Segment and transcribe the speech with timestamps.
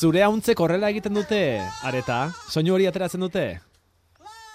[0.00, 1.38] Zure hauntzek horrela egiten dute,
[1.84, 2.30] areta?
[2.48, 3.42] Soinu hori ateratzen dute?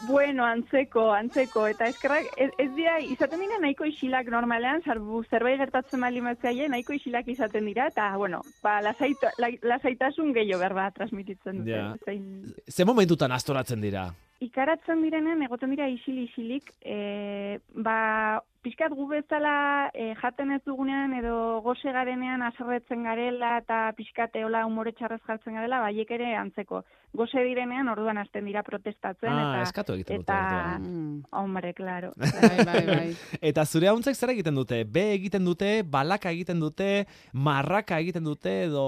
[0.07, 5.61] Bueno, antzeko, antzeko, eta eskerrak, ez, ez dira, izaten dira nahiko isilak normalean, zarbu zerbait
[5.61, 10.89] gertatzen mali matzaile, nahiko isilak izaten dira, eta, bueno, ba, lasaita, la, lasaitasun gehiago berba
[10.97, 11.77] transmititzen dute.
[11.77, 11.85] Ja.
[12.09, 12.25] Zein,
[12.65, 14.09] Ze momentutan astoratzen dira?
[14.43, 21.61] ikaratzen direnen, egoten dira isil-isilik, e, ba, pixkat gu bezala e, jaten ez dugunean edo
[21.65, 26.81] goze garenean aserretzen garela eta pixkat eola humore txarrez jartzen garela, baiek ere antzeko.
[27.15, 30.87] Goze direnean orduan hasten dira protestatzen Ah, eta eskatu egiten dute eta orduan.
[30.89, 31.21] Mm.
[31.41, 32.11] hombre, claro.
[32.45, 33.37] Bai, bai, bai.
[33.39, 34.81] Eta zure hauntzek zer egiten dute?
[34.83, 38.85] B egiten dute, balaka egiten dute, marraka egiten dute, edo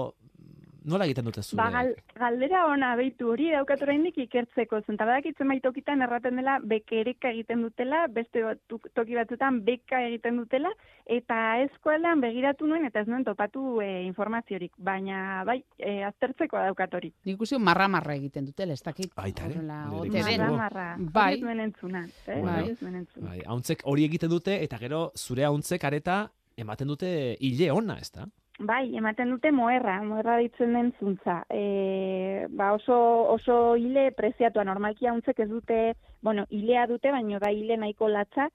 [0.84, 1.58] nola egiten dute zure?
[1.60, 4.98] Ba, gal, galdera ona beitu hori daukat oraindik ikertzeko zen.
[5.00, 10.72] Ta badakitzen baitokitan erraten dela bekereka egiten dutela, beste batu, toki batzutan beka egiten dutela,
[11.06, 14.72] eta eskualean begiratu nuen eta ez nuen topatu e, informaziorik.
[14.78, 17.12] Baina, bai, e, aztertzekoa daukat hori.
[17.28, 19.12] Nik marra-marra egiten dutela, ez dakit.
[19.16, 20.46] Baita ere, horrela nire ote ikusi den.
[20.46, 20.56] dugu.
[20.56, 21.12] Marra, marra.
[21.12, 21.28] Bai.
[21.32, 22.04] Hori ez nuen entzuna.
[22.26, 22.40] Eh?
[22.42, 22.64] Bai.
[22.70, 23.28] Entzuna.
[23.28, 26.18] Bai, hauntzek hori egiten dute, eta gero zure hauntzek areta
[26.58, 28.26] ematen dute hile ona, ez da?
[28.58, 31.44] Bai, ematen dute moerra, moerra ditzen den zuntza.
[31.48, 32.96] E, ba oso,
[33.30, 35.78] oso hile preziatua, normalki hauntzek ez dute,
[36.26, 38.48] bueno, hilea dute, baino da hile nahiko latza,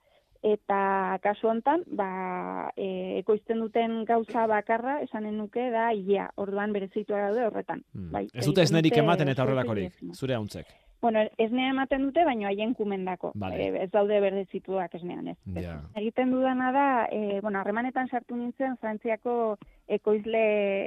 [0.44, 7.30] eta kasu hontan, ba, e, ekoizten duten gauza bakarra, esanen nuke, da hilea, orduan berezitua
[7.30, 7.80] daude horretan.
[7.96, 8.10] Hmm.
[8.12, 10.68] Bai, ez dute esnerik ematen eta horrelakorik, zure hauntzek.
[11.02, 13.32] Bueno, esnea ematen dute, baino haien kumendako.
[13.34, 13.66] Vale.
[13.66, 15.36] E, ez daude berdezituak esnean, ez.
[15.60, 15.80] Ja.
[16.00, 19.58] Egiten dudana da, e, bueno, harremanetan sartu nintzen Frantziako
[19.98, 20.44] ekoizle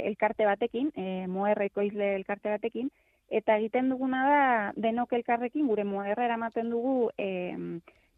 [0.08, 2.90] elkarte batekin, e, moer ekoizle elkarte batekin,
[3.30, 4.44] eta egiten duguna da
[4.76, 7.30] denok elkarrekin gure moerra eramaten dugu e,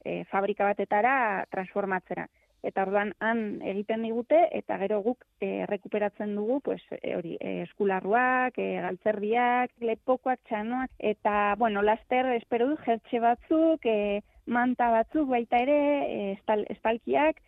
[0.06, 2.28] e, fabrika batetara transformatzera.
[2.64, 7.62] Eta orduan han egiten digute eta gero guk e, rekuperatzen dugu pues e, hori e,
[7.64, 15.30] eskularruak, e, galtzerdiak, lepokoak, txanoak eta bueno, laster espero dut jertxe batzuk, e, manta batzuk
[15.30, 17.40] baita ere, e, estal, estalkiak,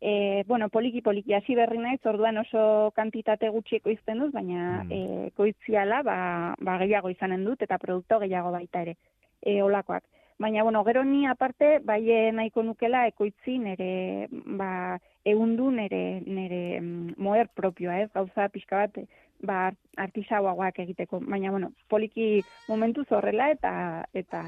[0.00, 4.86] e, bueno, poliki poliki hasi berri naiz, orduan oso kantitate gutxi ekoizten dut, baina Mm.
[4.86, 4.92] mm.
[4.92, 6.18] e, koitziala ba,
[6.60, 8.96] ba gehiago izanen dut eta produkto gehiago baita ere,
[9.42, 10.04] e, olakoak.
[10.38, 17.16] Baina, bueno, gero ni aparte, bai nahiko nukela ekoitzi nere, ba, eundu nere, nere mm,
[17.18, 19.00] moer propioa, ez, gauza pixka bat,
[19.42, 19.58] ba,
[19.96, 21.20] artisauagoak egiteko.
[21.26, 24.44] Baina, bueno, poliki momentu horrela eta eta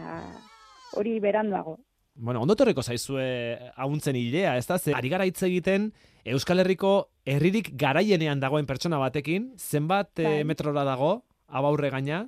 [0.94, 1.78] hori beranduago.
[2.14, 4.78] Bueno, ondo etorriko zaizue hauntzen hilea, ez da?
[4.78, 5.92] Ze ari gara hitz egiten
[6.24, 10.44] Euskal Herriko herririk garaienean dagoen pertsona batekin, zenbat eh, Bai.
[10.44, 12.26] metrora dago, abaurre gaina?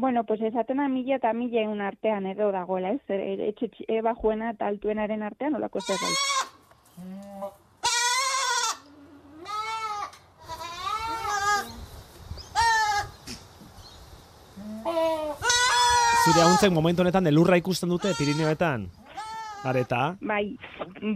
[0.00, 3.02] Bueno, pues esatena mila eta mila egun artean edo dagoela, ez?
[3.08, 7.28] E, etxe txi- bajuena eta altuenaren artean olako zerbait.
[16.24, 18.88] Zure hauntzek momentu honetan elurra ikusten dute Pirineoetan?
[19.64, 20.16] Areta?
[20.20, 20.56] Bai,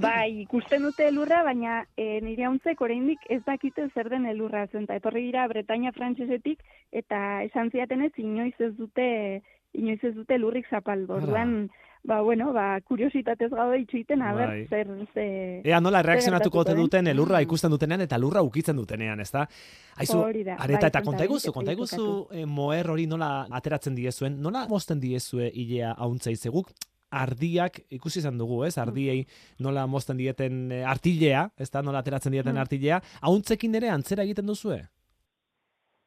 [0.03, 4.87] bai, ikusten dute elurra, baina e, nire hauntzek oraindik ez dakite zer den elurra zen.
[4.87, 9.43] Ta etorri dira Bretaña frantsesetik eta esan ziaten ez inoiz ez dute
[9.73, 11.15] inoiz ez dute elurrik zapaldu.
[11.15, 11.71] Orduan,
[12.05, 14.67] ba, bueno, ba, kuriositatez gaude itxuiten, a ber, Bai.
[14.67, 15.27] zer, ze...
[15.65, 17.47] Ea nola reakzionatuko ote duten elurra Mm.
[17.47, 19.21] ikusten dutenean eta lurra ukitzen dutenean?
[19.21, 23.47] Aizu, Hori da, areta bai, eta konta konta eguzu, egiteko konta eh, moer hori nola
[23.51, 26.73] ateratzen diezuen, nola mozten diezue hilea hauntzei zeguk
[27.13, 28.77] ardiak ikusi izan dugu, ez?
[28.79, 29.27] Ardiei
[29.61, 31.83] nola mozten dieten eh, artilea, ezta?
[31.83, 32.65] Nola ateratzen dieten Mm.
[32.65, 34.83] artilea, hauntzekin ere antzera egiten duzue?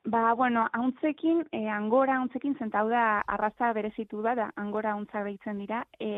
[0.05, 5.23] Ba, bueno, hauntzekin, e, angora hauntzekin, zenta hau da arraza berezitu da, da angora hauntza
[5.25, 6.09] behitzen dira, e,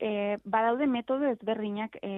[0.00, 2.12] e, badaude metodo ezberdinak e,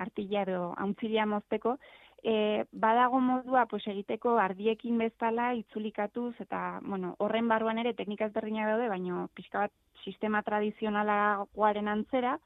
[0.00, 1.76] artila edo hauntzilea mozteko,
[2.26, 8.72] e, badago modua pues, egiteko ardiekin bezala itzulikatuz, eta bueno, horren barruan ere teknika ezberdinak
[8.72, 12.36] daude, baino pixka bat sistema tradizionalagoaren antzera,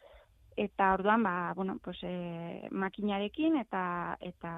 [0.60, 4.50] eta orduan ba bueno pues e, makinarekin eta eta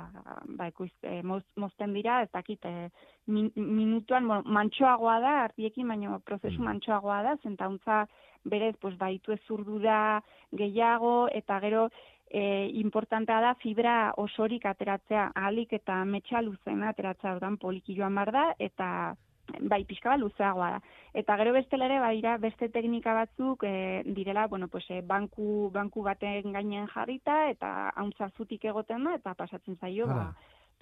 [0.58, 2.90] ba ikuiz e, moz, mozten dira ez dakit e,
[3.26, 6.64] min, minutuan bueno, mantsoagoa da ardiekin baino prozesu Mm.
[6.64, 8.06] mantsoagoa da zentauntza
[8.44, 11.88] berez pues baitu ezurdura gehiago eta gero
[12.32, 18.32] e, importantea da fibra osorik ateratzea ahalik eta metxa luzena ateratzea orduan poliki joan bar
[18.32, 18.88] da eta
[19.60, 20.80] bai pixka bat luzeagoa da.
[21.12, 23.74] Eta gero bestela ere badira beste teknika batzuk e,
[24.06, 29.34] direla, bueno, pues, e, banku, banku baten gainean jarrita eta hauntza zutik egoten da eta
[29.34, 30.32] pasatzen zaio, ba,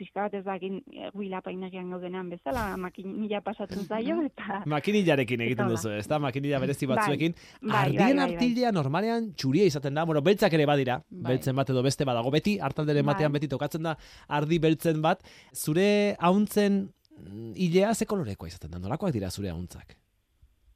[0.00, 5.44] pixka bat ez da egin e, huila painegian gaudenean bezala, makinila pasatzen zaio eta Makinillarekin
[5.47, 6.19] egiten Eta duzu, ezta?
[6.23, 7.35] Makinilla berezi Bai, batzuekin.
[7.37, 8.26] bai, bai, Ardien bai, bai.
[8.35, 11.35] artilea normalean txuria izaten da, bueno, beltzak ere badira, Bai.
[11.35, 13.14] beltzen bat edo beste badago beti, hartalderen Bai.
[13.14, 13.97] batean beti tokatzen da
[14.41, 15.23] ardi beltzen bat.
[15.55, 16.82] Zure hauntzen
[17.19, 19.97] mm, ilea ze kolorekoa izaten da, nolakoak dira zure hauntzak?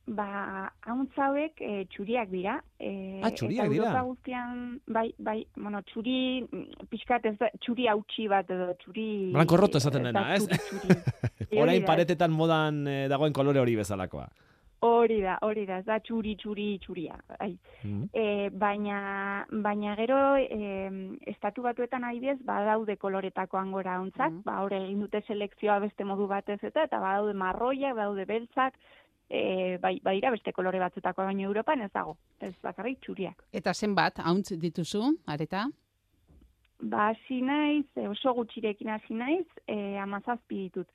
[0.06, 2.58] Ba, hauntz hauek e, txuriak dira.
[2.78, 3.84] E, Ah, txuriak eta dira.
[3.86, 9.32] Europa guztian, bai, bai, bueno, txuri, mm, pixkat ez da, txuri hautsi bat edo txuri...
[9.32, 10.44] Blanco roto esaten dena, ez?
[10.46, 10.98] txuri, txuri.
[11.54, 14.26] Hori Orain paretetan modan eh, dagoen kolore hori bezalakoa.
[14.84, 17.14] Hori da, hori da, ez da txuri, txuri, txuria.
[17.38, 17.54] Bai.
[17.88, 18.02] Mm.
[18.12, 20.90] E, baina, baina gero e,
[21.32, 24.42] estatu batuetan adibidez badaude koloretako angora hauntzak, Mhm.
[24.44, 28.74] ba hor egin dute selekzioa beste modu batez eta eta badaude marroiak, badaude beltzak,
[29.28, 33.46] e, bai, badira beste kolore batzutako baina Europan ez dago, ez bakarrik txuriak.
[33.52, 35.66] Eta zenbat, hauntz dituzu, areta?
[36.80, 40.90] Ba hasi naiz, e, oso gutxirekin hasi naiz, e, amazazpi ditut.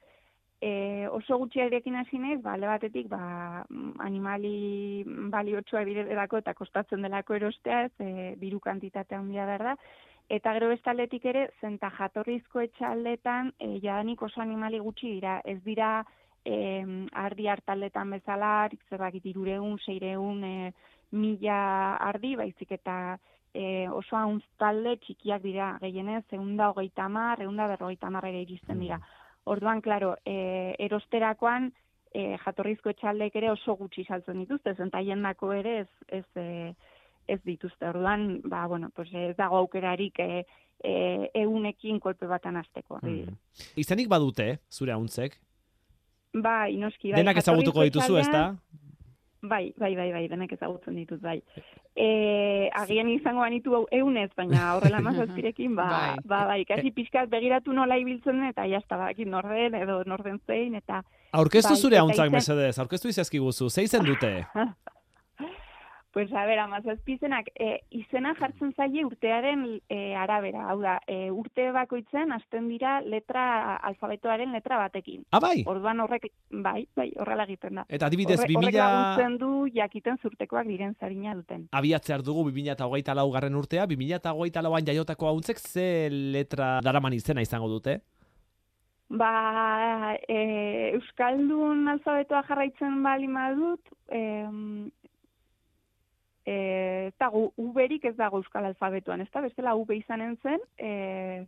[0.61, 3.63] E, oso gutxiarekin hasi naiz, ba, batetik, ba,
[4.03, 9.75] animali baliotsua direlako eta kostatzen delako erostea, ez, e, biru kantitate handia behar da.
[10.29, 16.03] Eta gero bestaldetik ere, zenta jatorrizko etxaldetan, e, jadanik oso animali gutxi dira, ez dira
[16.45, 20.71] e, ardi hartaldetan bezala, zerbakit irureun, seireun, e,
[21.11, 23.17] mila ardi, baizik eta
[23.53, 28.79] e, oso hauntz talde txikiak dira, gehienez, eunda hogeita hamar, eunda berrogeita hamar ere iristen
[28.79, 28.99] dira.
[29.49, 31.71] Orduan, klaro, e, erosterakoan,
[32.13, 35.89] e, jatorrizko etxaldek ere oso gutxi saltzen dituzte, zentaien dako ere ez,
[36.19, 36.73] ez, e,
[37.29, 37.89] ez dituzte.
[37.89, 40.45] Orduan, ba, bueno, pues ez dago aukerarik e,
[40.83, 40.93] e,
[41.41, 43.01] eunekin kolpe batan azteko.
[43.03, 43.37] Mm.
[43.81, 45.39] Izenik badute, zure hauntzek?
[46.33, 47.21] Bai, noski, bai.
[47.23, 48.55] Denak ezagutuko dituzu, ez da?
[49.41, 51.37] Bai, bai, bai, bai, denak ezagutzen ditut, bai.
[51.95, 56.15] E, agian izango banitu hau eunez, baina horrela mazazpirekin, ba, Bai.
[56.27, 61.01] ba, bai, kasi pixkat begiratu nola ibiltzen eta jazta, bakit norden, edo norden zein, eta
[61.31, 64.33] Aurkeztu Bai, zure hauntzak izen- mesedez, aurkeztu izazkiguzu, ze izen dute?
[66.11, 71.67] Pues a ber, amazazpizenak, e, izena jartzen zaie urtearen e, arabera, hau da, e, urte
[71.71, 75.21] bakoitzen hasten dira letra, alfabetoaren letra batekin.
[75.31, 75.61] Ah, bai!
[75.69, 77.85] Orduan horrek, bai, bai, horrela egiten da.
[77.87, 81.67] Eta adibidez, Horre- horrek 2000 laguntzen du jakiten zurtekoak diren zarina duten.
[81.71, 87.69] abiatzear dugu 2008 lau garren urtea, 2008 lauan jaiotako hauntzek ze letra daraman izena izango
[87.69, 87.99] dute?
[89.09, 94.19] Ba, e, Euskaldun alfabetoa jarraitzen bali madut, e,
[96.49, 101.45] e, ez dago, uberik ez dago Euskal alfabetoan, ez da, bestela ube izanen zen, e,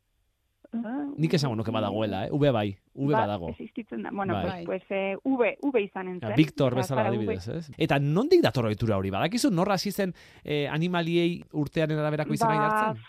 [0.71, 2.29] Nik esango nuke badagoela, eh?
[2.31, 3.49] Ube bai, ube ba, badago.
[3.51, 4.11] Existitzen da.
[4.15, 4.63] Bueno, Bai.
[4.63, 6.37] pues, pues eh, V, V izanen Ja, zen.
[6.37, 7.71] Victor Eta bezala adibidez, ez?
[7.77, 9.11] Eta nondik dator ohitura hori?
[9.11, 10.13] Badakizu norra hasi zen
[10.45, 13.03] eh, animaliei urtearen araberako izena Ba, jartzen?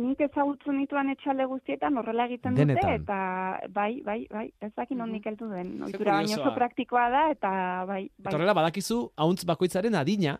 [0.00, 2.80] Nik ezagutzen dituan etxalde guztietan horrela egiten Denetan.
[2.80, 5.82] dute, eta bai, bai, bai, ez dakit nondik heldu den.
[5.84, 7.50] Ohitura baino oso praktikoa da, eta
[7.90, 10.38] bai, Eta bai, horrela badakizu hauntz bakoitzaren adina.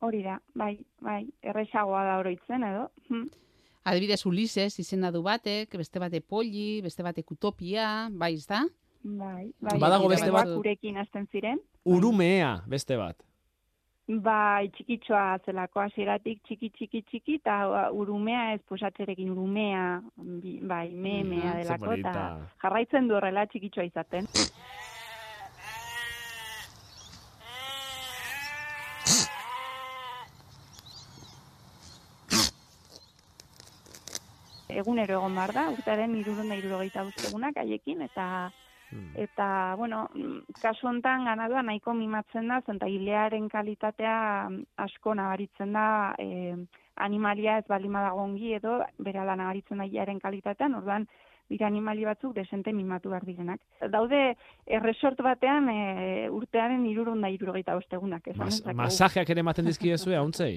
[0.00, 2.88] Hori da, bai, bai, erresagoa da oroitzen edo.
[3.08, 3.26] Hm.
[3.86, 8.64] Adibidez, Ulises izena du batek, beste bate Polly, beste batek Utopia, bai, ez da?
[9.06, 9.78] Bai, bai.
[9.78, 10.56] Badago beste batzuk.
[10.58, 11.60] Gurekin hasten ziren.
[11.84, 13.22] Urumea, beste bat.
[14.08, 21.54] Bai, txikitxoa zelako hasieratik txiki txiki txiki eta uh, urumea ez posatzerekin urumea, bai, memea
[21.54, 22.50] Mhm, ze delako eta polita.
[22.62, 24.26] jarraitzen du horrela txikitxoa izaten.
[34.82, 38.26] Egunero egon behar da, urtearen irurunda irurogeita egunak haiekin, eta
[38.90, 39.10] Hmm.
[39.18, 40.04] Eta, bueno,
[40.62, 44.16] kasu hontan ganadua nahiko mimatzen da, zenta hilearen kalitatea
[44.84, 45.86] asko nabaritzen da
[46.22, 46.54] e,
[47.02, 51.08] animalia ez baldin badago ongi edo berala nabaritzen da hilearen kalitatean, orduan
[51.50, 53.60] dira animali batzuk desente mimatu behar direnak.
[53.90, 54.36] Daude
[54.78, 58.30] erresort batean e, urtearen irurunda irurogeita bostegunak.
[58.38, 60.54] Mas, masajeak ere ematen dizkiezue hauntzei?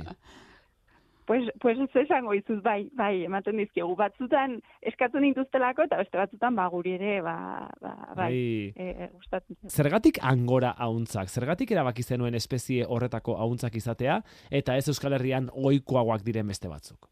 [1.29, 3.91] Pues, pues ez esango izuz, bai, bai, ematen dizkiegu.
[3.99, 7.35] Batzutan eskatzen dituztelako eta beste batzutan ba, guri ere, ba,
[7.83, 8.31] ba, bai,
[8.73, 8.73] Bai.
[8.73, 9.59] e, gustatzen.
[9.69, 11.29] Zergatik angora hauntzak?
[11.29, 17.11] Zergatik erabaki zenuen espezie horretako hauntzak izatea eta ez Euskal Herrian ohikoagoak diren beste batzuk?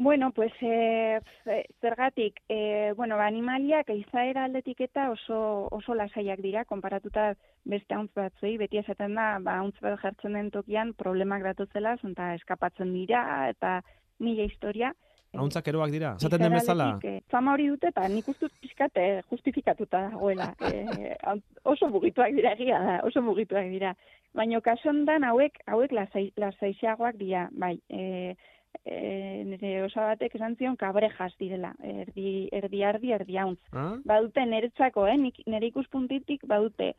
[0.00, 6.38] Bueno, pues eh, f- zergatik, eh, bueno, ba, animaliak izaera aldetik eta oso, oso lasaiak
[6.38, 7.32] dira, konparatuta
[7.64, 12.28] beste hauntz batzuei, beti esaten da, ba, hauntz bat jartzen den tokian problemak datuzela, zonta
[12.36, 13.80] eskapatzen dira, eta
[14.22, 14.92] nire historia.
[15.34, 16.12] Hauntzak eroak dira?
[16.22, 16.84] Zaten den bezala?
[16.92, 20.52] aldetik, eh, fama hori dute, eta nik pixkat eh, justifikatuta dagoela.
[20.60, 23.96] Eh, hauntz- oso mugituak dira, egia da, oso mugituak dira.
[24.32, 28.36] Baina kasu honetan hauek, hauek lasai, lasaixeagoak dira, bai, eh,
[28.84, 33.60] e, nire osabatek esan zion kabrejas direla, erdi, erdi ardi, erdi hauntz.
[33.72, 33.96] Ah?
[34.08, 36.92] Badute niretzako, eh, nik, nire ikuspuntitik badute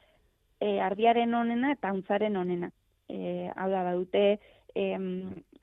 [0.60, 2.72] e, ardiaren onena eta hauntzaren onena.
[3.10, 4.24] E, hau da, badute
[4.78, 5.08] em,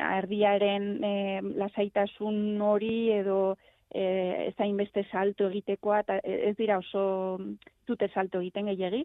[0.02, 3.56] ardiaren em, lasaitasun hori edo
[3.94, 7.38] e, ezain beste salto egitekoa, eta ez dira oso
[7.86, 9.04] dute salto egiten gehiagi,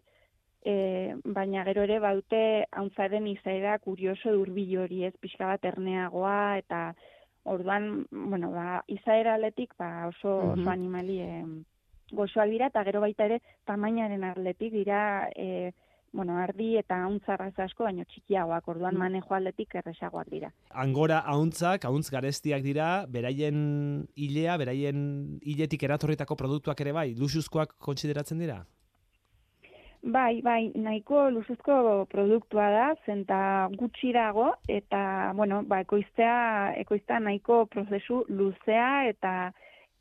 [0.64, 6.82] e, baina gero ere baute hauntzaren izaera kurioso durbil hori ez pixka bat erneagoa, eta
[7.44, 11.30] orduan, bueno, ba, izaera aletik ba, oso, mm oso animali e,
[12.12, 15.72] gozoak dira, eta gero baita ere tamainaren atletik dira e,
[16.12, 19.00] bueno, ardi eta hauntzarraz asko, baino txikiagoak, orduan mm.
[19.00, 20.52] manejo aldetik erresagoak dira.
[20.84, 28.44] Angora hauntzak, hauntz garestiak dira, beraien hilea, beraien hiletik eratorritako produktuak ere bai, lusuzkoak kontsideratzen
[28.44, 28.60] dira?
[30.02, 33.36] Bai, bai, nahiko lusuzko produktua da, zenta
[33.78, 35.02] gutxi dago, eta,
[35.38, 39.52] bueno, ba, ekoiztea, ekoiztea nahiko prozesu luzea, eta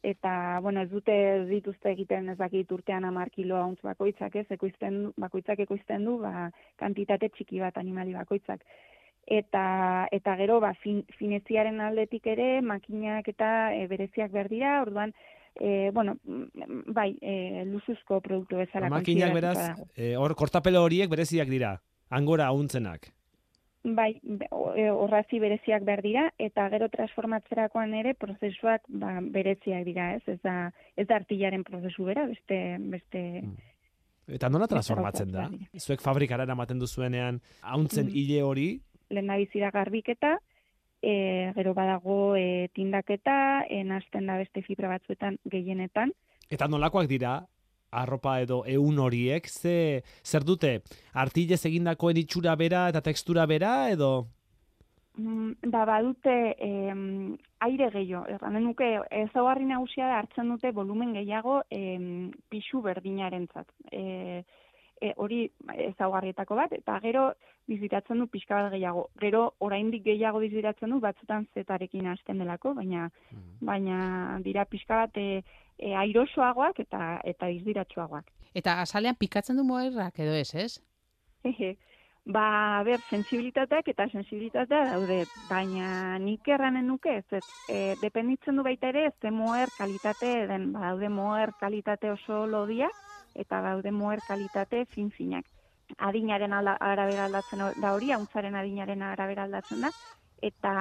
[0.04, 1.14] eta bueno, ez dute
[1.46, 4.48] dituzte egiten ez dakit urtean 10 kilo hauntz bakoitzak, ez?
[4.50, 6.50] Ekoizten bakoitzak ekoizten du, ba
[6.82, 8.66] kantitate txiki bat animali bakoitzak.
[9.28, 15.14] Eta eta gero ba fin, fineziaren aldetik ere makinak eta e, bereziak behar dira, orduan
[15.60, 18.90] E, bueno, mm, bai, e, luzuzko produktu bezala.
[18.90, 19.58] Makinak beraz,
[20.18, 21.76] hor kortapelo horiek bereziak dira,
[22.10, 23.12] angora hauntzenak
[23.84, 30.22] bai, e, horrazi bereziak behar dira, eta gero transformatzerakoan ere prozesuak ba, bereziak dira, ez?
[30.30, 32.62] Ez da, ez da artillaren prozesu bera, beste...
[32.94, 33.58] beste mm.
[34.38, 35.48] Eta nola transformatzen da?
[35.76, 38.16] Zuek fabrikara eramaten duzuenean, hauntzen mm.
[38.16, 38.68] hile hori?
[39.12, 40.38] Lehen da garbiketa,
[41.02, 46.14] e, gero badago e, tindaketa, e, nazten da beste fibra batzuetan gehienetan.
[46.52, 47.40] Eta nolakoak dira,
[47.92, 50.80] arropa edo eun horiek, ze, zer dute,
[51.14, 54.28] artilez egindakoen itxura bera eta tekstura bera edo?
[55.20, 61.62] Mm, ba, badute em, aire gehiago, erranen nuke ezaugarri nagusia da hartzen dute volumen gehiago
[61.70, 63.68] em, pixu berdinaren zat.
[63.92, 64.44] E,
[65.02, 65.42] e, hori
[65.90, 67.32] ezaugarrietako bat, eta gero
[67.70, 69.08] bizitatzen du pixka bat gehiago.
[69.22, 73.60] Gero oraindik gehiago bizitatzen du batzutan zetarekin hasten delako, baina, mm.
[73.66, 75.44] baina dira pixka bat e,
[75.78, 78.30] e, airosoagoak eta eta izdiratsuagoak.
[78.54, 80.74] Eta azalean pikatzen du moerrak edo ez, ez?
[82.26, 88.66] ba, ber, sensibilitateak eta sensibilitatea daude, baina nik erranen nuke, ez, ez e, dependitzen du
[88.68, 92.92] baita ere, ez moer kalitate den, ba, daude moer kalitate oso lodia,
[93.36, 95.46] eta daude moer kalitate fin-finak.
[95.98, 99.92] Adinaren arabera aldatzen da hori, hauntzaren adinaren arabera aldatzen da,
[100.42, 100.74] eta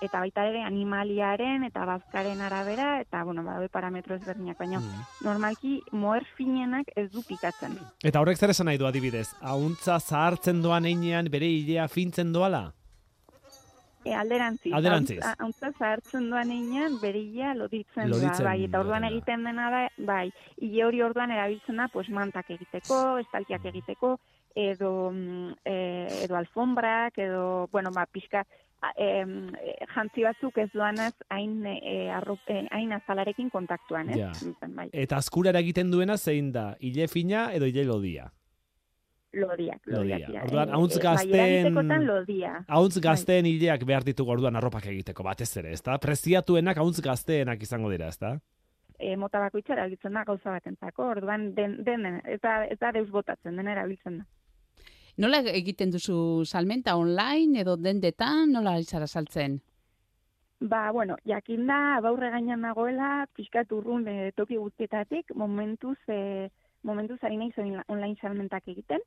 [0.00, 5.02] eta baita ere animaliaren eta bazkaren arabera eta bueno badabe parametro ezberdinak baina mm.
[5.26, 10.62] normalki moer finenak ez du pikatzen eta horrek zer esan nahi du adibidez auntza zahartzen
[10.62, 12.70] doan einean bere ilea fintzen doala
[14.04, 14.72] E, alderantziz.
[14.74, 15.20] Alderantziz.
[15.38, 20.26] Hauntza zahartzen duan einean, berila loditzen, da, bai, eta orduan egiten dena da, bai,
[20.58, 24.16] hile hori orduan erabiltzen da, pues, mantak egiteko, estalkiak egiteko,
[24.58, 25.76] edo, mm, e,
[26.24, 28.44] edo alfombrak, edo, bueno, ba, pixka,
[28.96, 29.24] eh,
[29.94, 34.18] jantzi batzuk ez duanaz hain eh, arrope, hain azalarekin kontaktuan, ez?
[34.18, 34.32] Ja.
[34.74, 34.88] Bai.
[34.92, 38.30] Eta askurara egiten duena zein da, ile fina edo ile lodia?
[39.32, 40.26] Lodiak, lodiak.
[40.28, 40.42] Lodia.
[40.44, 41.78] Orduan, eh, hauntz gazten...
[42.68, 43.52] Hauntz gazten bai.
[43.54, 45.96] hileak behar ditugu orduan arropak egiteko, batez ere, ezta?
[46.02, 48.34] Preziatuenak hauntz gazteenak izango dira, ezta?
[48.98, 53.72] E, mota bakoitza erabiltzen da gauza batentzako, orduan den, den, ez da deus botatzen, den
[53.72, 54.28] erabiltzen da.
[55.22, 59.58] Nola egiten duzu salmenta online edo dendetan, nola izara saltzen?
[60.60, 66.48] Ba, bueno, jakin da, baurre gainan nagoela, pixkat urrun e, toki guztietatik, momentuz, e,
[66.86, 67.50] momentuz ari nahi
[67.88, 69.02] online salmentak egiten,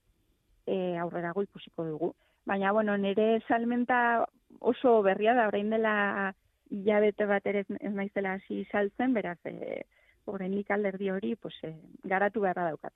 [0.65, 2.13] e, aurrera goi ikusiko dugu.
[2.45, 4.25] Baina, bueno, nire salmenta
[4.60, 6.34] oso berria da, orain dela
[6.69, 9.81] jabete bat ere ez naizela hasi saltzen, beraz, e,
[10.25, 12.93] orain nik alderdi hori, pues, e, garatu beharra daukat.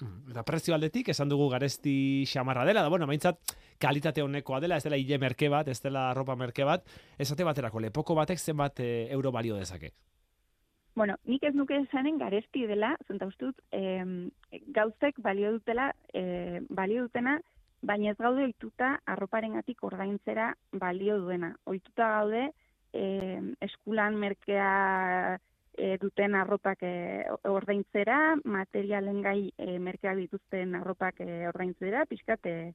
[0.00, 4.76] Mm, eta prezio aldetik, esan dugu garesti xamarra dela, da, bueno, maintzat, kalitate honekoa dela,
[4.76, 8.80] ez dela hile merke bat, ez dela ropa merke bat, esate baterako, lepoko batek zenbat
[8.80, 9.92] e, euro balio dezake?
[10.94, 14.04] Bueno, nik ez nuke esanen garesti dela, zenta ustut, e,
[14.76, 17.40] gauzek balio dutela, e, balio dutena,
[17.82, 20.52] baina ez gaude oituta arroparen gatik ordaintzera
[20.84, 21.50] balio duena.
[21.66, 22.44] Oituta gaude,
[22.94, 23.02] e,
[23.66, 24.70] eskulan merkea
[25.74, 26.94] e, duten arropak e,
[27.50, 32.72] ordaintzera, materialen gai e, merkeak dituzten arropak e, ordaintzera, pixkat, e,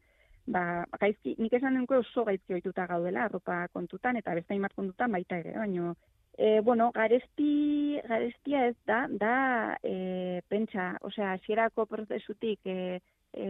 [0.52, 5.16] ba, gaizki, nik esan denko oso gaizki oituta gaudela arropa kontutan, eta beste imat kontutan
[5.16, 5.94] baita ere, baina,
[6.38, 13.02] e, bueno, garesti, garestia ez da, da e, pentsa, osea, asierako prozesutik, e,
[13.34, 13.48] e,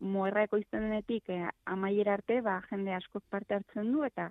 [0.00, 4.30] moerra ekoizten denetik e, amaiera arte, ba, jende askok parte hartzen du, eta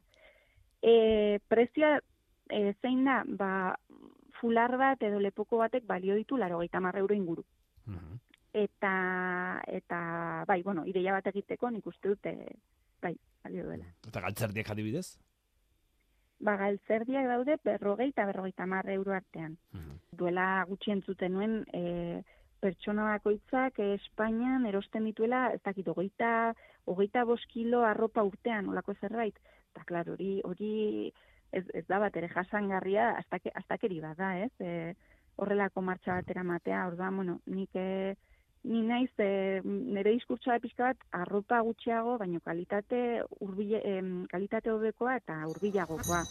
[0.81, 1.99] e, prezioa
[2.49, 3.51] e, zein da, ba,
[4.41, 7.45] fular bat edo lepoko batek balio ditu laro gaita euro inguru.
[7.85, 8.19] Mhm.
[8.53, 12.35] Eta, eta, bai, bueno, ideia bat egiteko nik uste dute,
[13.01, 13.85] bai, balio duela.
[14.07, 15.17] Eta galtzerdiak adibidez?
[16.41, 19.57] Ba, galtzerdiak daude berrogei eta berrogeita mar euro artean.
[20.17, 22.21] Duela gutxi entzuten nuen, e,
[22.61, 26.53] pertsona bakoitzak Espainian erosten dituela, ez dakit, hogeita,
[26.85, 29.37] hogeita bost kilo arropa urtean, olako zerbait.
[29.71, 30.73] Eta, klar, hori, hori
[31.51, 34.51] ez, ez da bat ere jasangarria, astake, astakeri bat da, ez?
[34.59, 34.93] E,
[35.41, 38.15] horrelako martxa batera matea, hor da, bueno, nik e,
[38.63, 45.17] ni naiz e, nire diskurtsoa pixka bat arropa gutxiago, baino kalitate urbile, em, kalitate hobekoa
[45.21, 46.23] eta hurbilagokoa.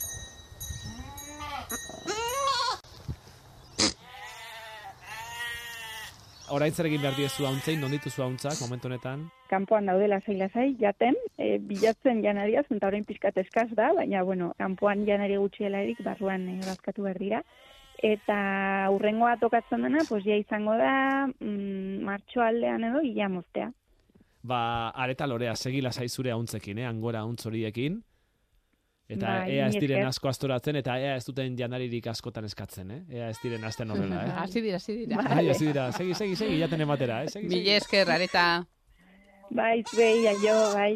[6.51, 9.29] Orain zer egin behar diezu hauntzei, non dituzu hauntzak, momentu honetan?
[9.51, 14.51] Kanpoan daudela zaila zai, jaten, e, bilatzen janaria, zenta orain pixkat eskaz da, baina, bueno,
[14.59, 17.43] kanpoan janari gutxiela erik, barruan e, bazkatu behar dira.
[18.01, 18.37] Eta
[18.95, 23.69] urrengoa tokatzen dena, pues ja izango da, mm, martxo aldean edo, ia moztea.
[24.43, 26.87] Ba, areta lorea, segila zaizure hauntzekin, eh?
[26.89, 28.01] angora hauntz horiekin.
[29.11, 33.01] Eta Bai, ea ez diren asko astoratzen, eta ea ez duten janaririk askotan eskatzen, eh?
[33.19, 34.37] Ea ez diren asten horrela, eh?
[34.45, 35.19] Hasi dira, hasi dira.
[35.19, 35.35] Ba.
[35.35, 37.33] Ai, hasi dira, segi, segi, segi, jaten ematera, eh?
[37.33, 37.59] Segi, segi.
[37.59, 38.45] Mila esker, areta.
[39.51, 40.95] Bai, zuei, aio, bai.